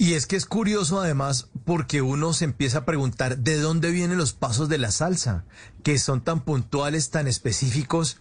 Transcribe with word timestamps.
Y 0.00 0.14
es 0.14 0.24
que 0.24 0.36
es 0.36 0.46
curioso 0.46 0.98
además 0.98 1.48
porque 1.66 2.00
uno 2.00 2.32
se 2.32 2.46
empieza 2.46 2.78
a 2.78 2.84
preguntar 2.86 3.36
de 3.36 3.58
dónde 3.58 3.90
vienen 3.90 4.16
los 4.16 4.32
pasos 4.32 4.70
de 4.70 4.78
la 4.78 4.90
salsa, 4.92 5.44
que 5.82 5.98
son 5.98 6.22
tan 6.22 6.40
puntuales, 6.40 7.10
tan 7.10 7.26
específicos 7.26 8.16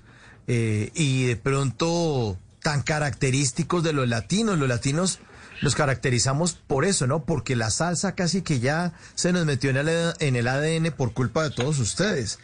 eh, 0.48 0.92
y 0.94 1.24
de 1.24 1.38
pronto 1.38 2.38
tan 2.62 2.82
característicos 2.82 3.82
de 3.82 3.94
los 3.94 4.10
latinos. 4.10 4.60
Los 4.60 4.68
latinos 4.68 5.20
nos 5.62 5.76
caracterizamos 5.76 6.52
por 6.52 6.84
eso, 6.84 7.08
¿no? 7.08 7.24
Porque 7.24 7.56
la 7.56 7.70
salsa 7.70 8.14
casi 8.14 8.42
que 8.42 8.60
ya 8.60 8.92
se 9.16 9.32
nos 9.32 9.46
metió 9.46 9.70
en 9.70 9.78
el, 9.78 10.14
en 10.20 10.36
el 10.36 10.50
ADN 10.50 10.92
por 10.92 11.14
culpa 11.14 11.44
de 11.44 11.52
todos 11.52 11.80
ustedes. 11.80 12.40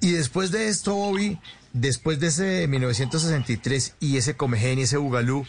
Y 0.00 0.12
después 0.12 0.50
de 0.50 0.68
esto, 0.68 0.94
Bobby, 0.94 1.38
después 1.74 2.20
de 2.20 2.28
ese 2.28 2.66
1963 2.68 3.96
y 4.00 4.16
ese 4.16 4.34
Comején 4.34 4.78
y 4.78 4.84
ese 4.84 4.96
Bugalú, 4.96 5.44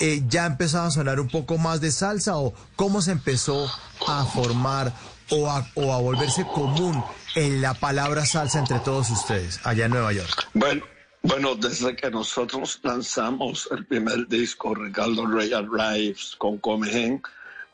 eh, 0.00 0.22
ya 0.28 0.46
empezaba 0.46 0.86
a 0.86 0.90
sonar 0.90 1.20
un 1.20 1.28
poco 1.28 1.58
más 1.58 1.80
de 1.80 1.90
salsa 1.90 2.36
o 2.36 2.54
cómo 2.76 3.02
se 3.02 3.12
empezó 3.12 3.70
a 4.06 4.24
formar 4.24 4.92
o 5.30 5.50
a, 5.50 5.66
o 5.74 5.92
a 5.92 5.98
volverse 5.98 6.46
común 6.46 7.02
en 7.34 7.60
la 7.60 7.74
palabra 7.74 8.24
salsa 8.24 8.58
entre 8.58 8.78
todos 8.80 9.10
ustedes 9.10 9.60
allá 9.64 9.86
en 9.86 9.92
Nueva 9.92 10.12
York? 10.12 10.48
Bueno, 10.54 10.82
bueno, 11.22 11.54
desde 11.56 11.96
que 11.96 12.10
nosotros 12.10 12.80
lanzamos 12.82 13.68
el 13.70 13.84
primer 13.86 14.28
disco, 14.28 14.74
Ricardo 14.74 15.26
Rey 15.26 15.52
Arrives 15.52 16.34
con 16.38 16.58
Comején, 16.58 17.22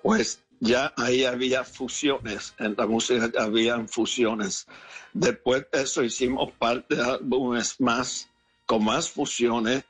pues 0.02 0.40
ya 0.60 0.92
ahí 0.96 1.24
había 1.24 1.62
fusiones, 1.62 2.54
en 2.58 2.74
la 2.76 2.86
música 2.86 3.30
habían 3.38 3.88
fusiones. 3.88 4.66
Después 5.12 5.66
de 5.72 5.82
eso 5.82 6.02
hicimos 6.02 6.52
parte 6.52 6.96
de 6.96 7.02
álbumes 7.04 7.80
más, 7.80 8.28
con 8.66 8.84
más 8.84 9.10
fusiones, 9.10 9.84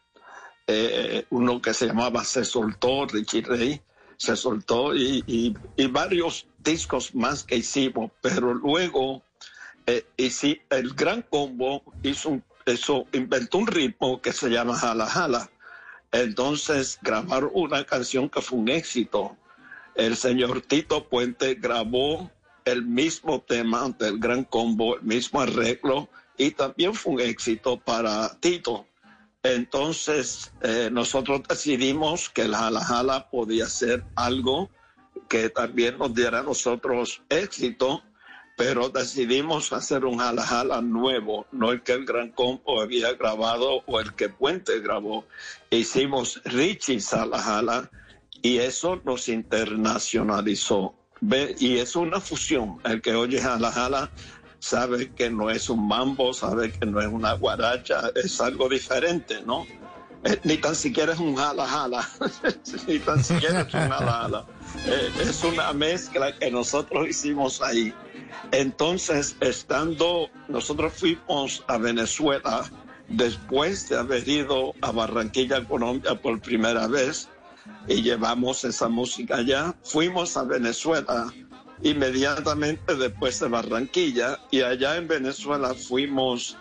eh, 0.67 1.27
uno 1.31 1.61
que 1.61 1.75
se 1.75 1.87
llamaba 1.87 2.25
Se 2.25 2.45
Soltó, 2.45 3.07
Richie 3.07 3.43
Ray, 3.43 3.81
Se 4.17 4.37
Soltó 4.37 4.95
y, 4.95 5.55
varios 5.91 6.47
discos 6.59 7.15
más 7.15 7.45
que 7.45 7.57
hicimos, 7.57 8.11
pero 8.21 8.55
luego 8.55 9.23
eh, 9.87 10.07
el 10.71 10.95
Gran 10.95 11.23
Combo 11.23 11.83
hizo 12.03 12.41
eso, 12.65 13.07
inventó 13.13 13.59
un 13.59 13.67
ritmo 13.67 14.23
que 14.23 14.33
se 14.33 14.49
llama 14.49 14.77
Jala 14.77 15.07
Jala. 15.07 15.51
Entonces 16.13 16.99
grabaron 17.03 17.51
una 17.53 17.85
canción 17.85 18.31
que 18.31 18.41
fue 18.41 18.59
un 18.59 18.69
éxito. 18.69 19.37
El 19.95 20.17
señor 20.17 20.63
Tito 20.63 21.09
Puente 21.09 21.55
grabó 21.55 22.31
el 22.65 22.85
mismo 22.85 23.43
tema 23.43 23.89
del 23.99 24.19
Gran 24.19 24.45
Combo, 24.45 24.97
el 24.97 25.03
mismo 25.03 25.41
arreglo, 25.41 26.09
y 26.39 26.53
también 26.53 26.95
fue 26.95 27.15
un 27.15 27.21
éxito 27.21 27.79
para 27.79 28.39
Tito. 28.41 28.87
Entonces, 29.45 30.53
eh, 30.63 30.89
nosotros 30.91 31.43
decidimos 31.47 32.31
que 32.31 32.43
el 32.43 32.55
Jala 32.55 32.83
Jala 32.83 33.29
podía 33.29 33.69
ser 33.69 34.03
algo 34.17 34.71
que 35.29 35.51
también 35.51 35.99
nos 35.99 36.15
diera 36.15 36.41
a 36.41 36.43
nosotros 36.43 37.21
éxito, 37.29 38.03
pero 38.57 38.89
decidimos 38.89 39.71
hacer 39.75 40.07
un 40.07 40.17
Jala 40.17 40.43
Jala 40.43 40.81
nuevo, 40.81 41.47
no 41.53 41.73
el 41.73 41.83
que 41.83 41.93
el 41.93 42.07
Gran 42.07 42.31
Combo 42.31 42.81
había 42.81 43.13
grabado 43.13 43.83
o 43.85 44.01
el 44.01 44.15
que 44.15 44.31
Puente 44.31 44.81
grabó. 44.81 45.27
Hicimos 45.69 46.41
Richie's 46.45 47.11
Jala 47.11 47.39
Jala 47.39 47.91
y 48.41 48.59
eso 48.59 49.03
nos 49.05 49.29
internacionalizó. 49.29 50.95
Y 51.59 51.77
es 51.77 51.97
una 51.97 52.19
fusión. 52.19 52.79
El 52.83 53.03
que 53.03 53.15
oye 53.15 53.43
Jala 53.43 53.71
Jala 53.71 54.11
sabe 54.65 55.13
que 55.13 55.29
no 55.29 55.51
es 55.51 55.69
un 55.69 55.87
mambo, 55.87 56.33
sabe 56.33 56.73
que 56.73 56.87
no 56.87 56.99
es 56.99 57.07
una 57.07 57.35
guaracha, 57.35 58.11
es 58.15 58.41
algo 58.41 58.67
diferente, 58.67 59.43
¿no? 59.45 59.67
Eh, 60.25 60.41
ni 60.45 60.57
tan 60.57 60.75
siquiera 60.75 61.13
es 61.13 61.19
un 61.19 61.37
jala 61.37 61.67
jala, 61.67 62.09
ni 62.87 62.99
tan 62.99 63.23
siquiera 63.23 63.61
es 63.61 63.75
un 63.75 63.91
jala. 63.91 64.47
Eh, 64.87 65.11
es 65.21 65.45
una 65.45 65.71
mezcla 65.75 66.35
que 66.39 66.51
nosotros 66.51 67.07
hicimos 67.07 67.61
ahí. 67.61 67.93
Entonces, 68.53 69.37
estando, 69.41 70.31
nosotros 70.49 70.95
fuimos 70.95 71.63
a 71.69 71.77
Venezuela 71.77 72.65
después 73.09 73.91
de 73.91 73.99
haber 73.99 74.27
ido 74.27 74.73
a 74.81 74.93
Barranquilla, 74.93 75.63
Colombia 75.69 76.15
por 76.15 76.41
primera 76.41 76.87
vez 76.87 77.29
y 77.87 78.01
llevamos 78.01 78.65
esa 78.65 78.89
música 78.89 79.37
allá. 79.37 79.75
Fuimos 79.83 80.39
a 80.39 80.45
Venezuela 80.45 81.31
inmediatamente 81.85 82.97
después 82.97 83.39
de 83.39 83.49
Barranquilla 83.49 84.41
y 84.51 84.63
allá 84.63 84.97
en 84.97 85.07
Venezuela 85.07 85.75
fuimos, 85.75 86.57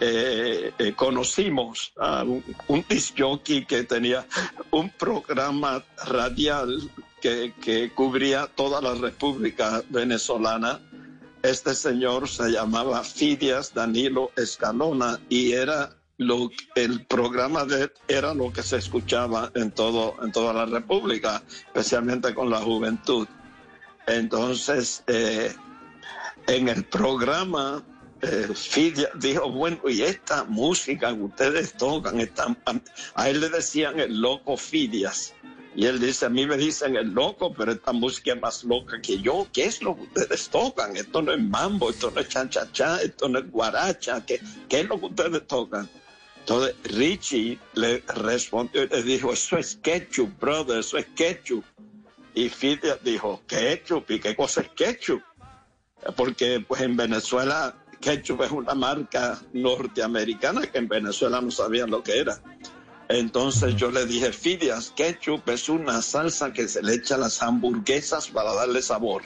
eh, 0.00 0.72
eh, 0.78 0.92
conocimos 0.94 1.92
a 1.98 2.22
un, 2.22 2.42
un 2.68 2.84
que 2.84 3.82
tenía 3.82 4.24
un 4.70 4.88
programa 4.90 5.84
radial 6.06 6.90
que, 7.20 7.52
que 7.60 7.90
cubría 7.92 8.46
toda 8.46 8.80
la 8.80 8.94
República 8.94 9.82
Venezolana. 9.90 10.80
Este 11.42 11.74
señor 11.74 12.28
se 12.28 12.50
llamaba 12.50 13.02
Fidias 13.02 13.74
Danilo 13.74 14.30
Escalona 14.36 15.18
y 15.28 15.52
era 15.52 15.90
lo, 16.18 16.50
el 16.76 17.04
programa 17.06 17.64
de 17.64 17.90
era 18.06 18.32
lo 18.32 18.52
que 18.52 18.62
se 18.62 18.76
escuchaba 18.76 19.50
en 19.54 19.72
todo 19.72 20.14
en 20.22 20.30
toda 20.30 20.52
la 20.52 20.66
República, 20.66 21.42
especialmente 21.48 22.32
con 22.32 22.48
la 22.48 22.60
juventud. 22.60 23.26
Entonces, 24.06 25.04
eh, 25.06 25.54
en 26.46 26.68
el 26.68 26.84
programa, 26.84 27.84
eh, 28.22 28.48
dijo, 29.16 29.50
bueno, 29.50 29.78
y 29.88 30.02
esta 30.02 30.44
música 30.44 31.14
que 31.14 31.22
ustedes 31.22 31.74
tocan, 31.74 32.20
están, 32.20 32.56
a 33.14 33.28
él 33.28 33.40
le 33.40 33.48
decían 33.48 33.98
el 34.00 34.20
loco 34.20 34.56
Fidias. 34.56 35.34
Y 35.74 35.86
él 35.86 35.98
dice, 35.98 36.26
a 36.26 36.28
mí 36.28 36.46
me 36.46 36.58
dicen 36.58 36.96
el 36.96 37.12
loco, 37.12 37.52
pero 37.54 37.72
esta 37.72 37.92
música 37.92 38.34
es 38.34 38.40
más 38.40 38.62
loca 38.64 39.00
que 39.00 39.18
yo. 39.20 39.46
¿Qué 39.52 39.64
es 39.64 39.80
lo 39.82 39.96
que 39.96 40.02
ustedes 40.02 40.48
tocan? 40.50 40.96
Esto 40.96 41.22
no 41.22 41.32
es 41.32 41.40
mambo, 41.40 41.90
esto 41.90 42.10
no 42.10 42.20
es 42.20 42.28
chanchachá, 42.28 43.00
esto 43.00 43.28
no 43.28 43.38
es 43.38 43.50
guaracha. 43.50 44.24
¿Qué, 44.26 44.38
qué 44.68 44.80
es 44.80 44.88
lo 44.88 45.00
que 45.00 45.06
ustedes 45.06 45.46
tocan? 45.46 45.88
Entonces 46.40 46.74
Richie 46.84 47.58
le 47.74 48.02
respondió 48.16 48.82
y 48.82 48.88
le 48.88 49.02
dijo, 49.02 49.32
eso 49.32 49.56
es 49.56 49.76
ketchup, 49.76 50.38
brother, 50.38 50.80
eso 50.80 50.98
es 50.98 51.06
ketchup. 51.14 51.64
Y 52.34 52.48
Fidel 52.48 52.98
dijo, 53.02 53.42
ketchup, 53.46 54.10
¿y 54.10 54.20
qué 54.20 54.34
cosa 54.34 54.62
es 54.62 54.68
ketchup? 54.70 55.22
Porque 56.16 56.64
pues 56.66 56.80
en 56.80 56.96
Venezuela 56.96 57.74
ketchup 58.00 58.42
es 58.42 58.50
una 58.50 58.74
marca 58.74 59.40
norteamericana 59.52 60.66
que 60.66 60.78
en 60.78 60.88
Venezuela 60.88 61.40
no 61.40 61.50
sabían 61.50 61.90
lo 61.90 62.02
que 62.02 62.18
era. 62.18 62.38
Entonces 63.08 63.76
yo 63.76 63.90
le 63.90 64.06
dije, 64.06 64.32
Fidias, 64.32 64.92
ketchup 64.96 65.48
es 65.50 65.68
una 65.68 66.00
salsa 66.02 66.52
que 66.52 66.66
se 66.66 66.82
le 66.82 66.94
echa 66.94 67.16
a 67.16 67.18
las 67.18 67.42
hamburguesas 67.42 68.28
para 68.28 68.54
darle 68.54 68.82
sabor. 68.82 69.22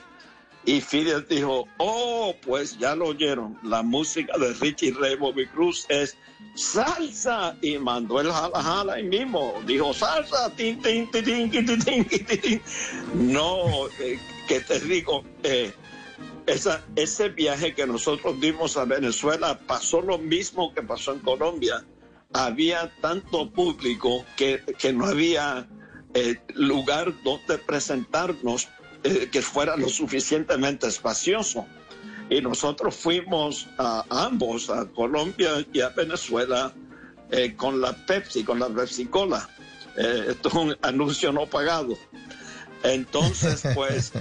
Y 0.67 0.81
Fidel 0.81 1.25
dijo, 1.29 1.69
oh, 1.79 2.35
pues 2.45 2.77
ya 2.77 2.97
lo 2.97 3.07
oyeron, 3.07 3.57
la 3.63 3.83
música 3.83 4.37
de 4.37 4.53
Richie 4.55 4.93
Ray 4.93 5.15
Bobby 5.15 5.47
Cruz 5.47 5.87
es 5.89 6.17
salsa. 6.55 7.57
Y 7.63 7.79
mandó 7.79 8.21
el 8.21 8.33
jala 8.33 8.61
jala 8.61 8.95
ahí 8.95 9.05
mismo. 9.05 9.55
Dijo, 9.65 9.95
salsa, 9.95 10.51
tin, 10.57 10.83
tin, 10.83 11.09
tin, 11.13 11.25
tin, 11.25 11.51
tin, 11.51 12.05
tin, 12.05 12.27
tin. 12.27 12.63
No, 13.15 13.87
eh, 14.01 14.19
que 14.49 14.59
te 14.59 14.81
digo, 14.81 15.23
eh, 15.45 15.73
ese 16.97 17.29
viaje 17.29 17.73
que 17.73 17.87
nosotros 17.87 18.41
dimos 18.41 18.77
a 18.77 18.85
Venezuela 18.85 19.57
pasó 19.69 20.01
lo 20.01 20.19
mismo 20.19 20.75
que 20.75 20.83
pasó 20.83 21.13
en 21.13 21.21
Colombia. 21.21 21.85
Había 22.33 22.93
tanto 23.01 23.53
público 23.53 24.25
que, 24.37 24.65
que 24.79 24.93
no 24.93 25.07
había 25.07 25.69
eh, 26.15 26.37
lugar 26.55 27.13
donde 27.23 27.59
presentarnos 27.59 28.69
eh, 29.07 29.29
que 29.31 29.41
fuera 29.41 29.77
lo 29.77 29.89
suficientemente 29.89 30.89
espacioso. 30.89 31.65
Y 32.29 32.41
nosotros 32.41 32.97
fuimos 32.97 33.69
a 33.79 34.05
ambos, 34.11 34.69
a 34.69 34.87
Colombia 34.87 35.65
y 35.73 35.81
a 35.81 35.91
Venezuela, 35.91 36.73
eh, 37.31 37.55
con 37.55 37.81
la 37.81 37.93
Pepsi, 37.93 38.43
con 38.43 38.59
la 38.59 38.69
Pepsi 38.69 39.07
Cola. 39.07 39.49
Eh, 39.97 40.27
esto 40.31 40.49
es 40.49 40.55
un 40.55 40.77
anuncio 40.83 41.31
no 41.31 41.47
pagado. 41.47 41.97
Entonces, 42.83 43.63
pues, 43.77 44.13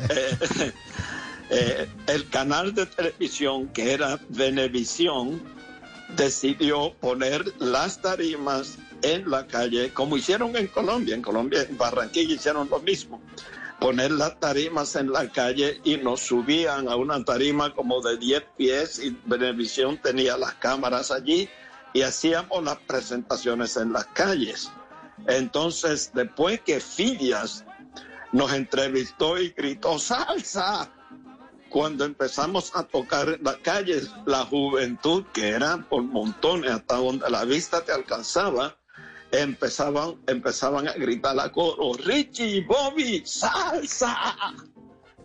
el 2.07 2.29
canal 2.29 2.75
de 2.75 2.85
televisión 2.85 3.67
que 3.69 3.93
era 3.93 4.19
Venevisión 4.29 5.41
decidió 6.15 6.93
poner 6.99 7.43
las 7.57 7.99
tarimas 8.01 8.77
en 9.13 9.29
la 9.29 9.45
calle, 9.45 9.93
como 9.93 10.17
hicieron 10.17 10.55
en 10.55 10.67
Colombia. 10.67 11.15
En 11.15 11.21
Colombia, 11.21 11.61
en 11.61 11.77
Barranquilla 11.77 12.35
hicieron 12.35 12.69
lo 12.69 12.79
mismo. 12.79 13.21
Poner 13.79 14.11
las 14.11 14.39
tarimas 14.39 14.95
en 14.95 15.11
la 15.11 15.29
calle 15.29 15.79
y 15.83 15.97
nos 15.97 16.21
subían 16.21 16.87
a 16.87 16.95
una 16.95 17.23
tarima 17.23 17.73
como 17.73 18.01
de 18.01 18.17
10 18.17 18.43
pies 18.57 18.99
y 18.99 19.17
Benevisión 19.25 19.97
tenía 20.01 20.37
las 20.37 20.53
cámaras 20.55 21.11
allí 21.11 21.49
y 21.93 22.01
hacíamos 22.01 22.63
las 22.63 22.77
presentaciones 22.77 23.77
en 23.77 23.93
las 23.93 24.05
calles. 24.05 24.71
Entonces, 25.27 26.11
después 26.13 26.61
que 26.61 26.79
Filias 26.79 27.65
nos 28.31 28.53
entrevistó 28.53 29.39
y 29.39 29.49
gritó 29.49 29.99
salsa, 29.99 30.91
cuando 31.69 32.05
empezamos 32.05 32.71
a 32.73 32.83
tocar 32.83 33.37
las 33.41 33.57
calles, 33.57 34.09
la 34.25 34.45
juventud, 34.45 35.25
que 35.33 35.49
era 35.49 35.85
por 35.89 36.03
montones 36.03 36.71
hasta 36.71 36.95
donde 36.95 37.29
la 37.29 37.43
vista 37.43 37.83
te 37.83 37.91
alcanzaba, 37.91 38.77
empezaban, 39.41 40.15
empezaban 40.27 40.87
a 40.87 40.93
gritar 40.93 41.39
a 41.39 41.51
coro, 41.51 41.93
Richie, 41.93 42.61
Bobby, 42.61 43.21
salsa. 43.25 44.35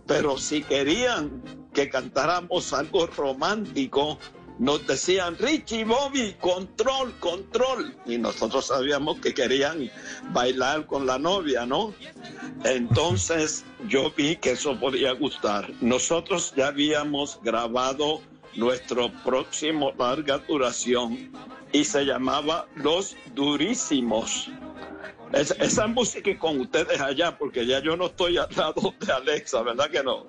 Pero 0.07 0.39
si 0.39 0.63
querían 0.63 1.43
que 1.73 1.89
cantáramos 1.89 2.73
algo 2.73 3.07
romántico, 3.07 4.19
nos 4.59 4.87
decían, 4.87 5.39
Richie, 5.39 5.85
Bobby, 5.85 6.37
control, 6.39 7.13
control. 7.19 7.97
Y 8.05 8.19
nosotros 8.19 8.67
sabíamos 8.67 9.19
que 9.21 9.33
querían 9.33 9.91
bailar 10.33 10.87
con 10.87 11.07
la 11.07 11.19
novia, 11.19 11.65
¿no? 11.65 11.95
Entonces 12.65 13.65
yo 13.89 14.13
vi 14.15 14.37
que 14.37 14.53
eso 14.53 14.79
podía 14.79 15.13
gustar. 15.13 15.71
Nosotros 15.81 16.53
ya 16.57 16.67
habíamos 16.67 17.41
grabado 17.43 18.21
nuestro 18.55 19.11
próximo 19.25 19.93
larga 19.99 20.39
duración 20.39 21.31
y 21.73 21.85
se 21.85 22.05
llamaba 22.05 22.67
Los 22.77 23.17
Durísimos. 23.35 24.51
esa 25.33 25.87
música 25.87 26.37
con 26.39 26.61
ustedes 26.61 27.01
allá, 27.01 27.37
porque 27.39 27.67
ya 27.67 27.81
yo 27.81 27.97
no 27.97 28.07
estoy 28.07 28.37
al 28.39 28.49
lado 28.57 28.95
de 29.01 29.13
Alexa, 29.13 29.63
¿verdad 29.63 29.89
que 29.91 30.03
no? 30.03 30.27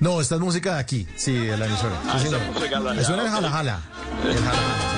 No, 0.00 0.20
esta 0.20 0.34
es 0.36 0.40
música 0.40 0.74
de 0.74 0.80
aquí, 0.80 1.06
sí, 1.16 1.32
de 1.32 1.56
la 1.56 1.66
emisora. 1.66 1.94
Ah, 2.06 2.18
Sí, 2.18 2.26
es 2.26 2.46
música 2.54 2.80
de 2.80 2.88
allá, 2.88 2.92
Me 2.94 3.04
suena 3.04 3.22
el 3.22 3.28
ok. 3.28 3.34
jala 3.34 3.50
jala. 3.50 3.80
El 4.24 4.34
jala 4.38 4.50
jala, 4.50 4.97